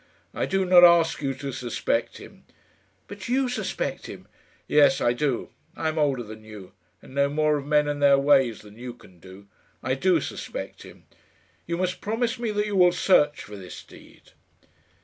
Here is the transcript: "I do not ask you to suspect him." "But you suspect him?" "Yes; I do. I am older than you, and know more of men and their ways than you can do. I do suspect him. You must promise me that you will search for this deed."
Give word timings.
"I 0.33 0.47
do 0.47 0.65
not 0.65 0.83
ask 0.83 1.21
you 1.21 1.35
to 1.35 1.51
suspect 1.51 2.17
him." 2.17 2.45
"But 3.07 3.29
you 3.29 3.47
suspect 3.47 4.07
him?" 4.07 4.27
"Yes; 4.67 4.99
I 4.99 5.13
do. 5.13 5.51
I 5.75 5.89
am 5.89 5.99
older 5.99 6.23
than 6.23 6.43
you, 6.43 6.71
and 7.03 7.13
know 7.13 7.29
more 7.29 7.57
of 7.59 7.67
men 7.67 7.87
and 7.87 8.01
their 8.01 8.17
ways 8.17 8.61
than 8.61 8.79
you 8.79 8.95
can 8.95 9.19
do. 9.19 9.45
I 9.83 9.93
do 9.93 10.19
suspect 10.19 10.81
him. 10.81 11.05
You 11.67 11.77
must 11.77 12.01
promise 12.01 12.39
me 12.39 12.49
that 12.49 12.65
you 12.65 12.75
will 12.75 12.91
search 12.93 13.43
for 13.43 13.55
this 13.57 13.83
deed." 13.83 14.31